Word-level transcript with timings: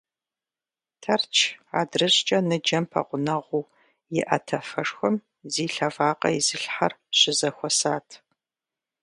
Тэрч 1.01 1.35
адрыщӀкӀэ 1.79 2.39
ныджэм 2.47 2.85
пэгъунэгъуу 2.91 3.69
иӀэ 4.19 4.37
тафэшхуэм 4.47 5.15
зи 5.51 5.65
лъэ 5.73 5.87
вакъэ 5.95 6.29
изылъхьэр 6.39 6.93
щызэхуэсат. 7.17 8.07